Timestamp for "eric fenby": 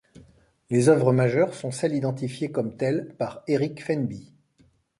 3.45-4.33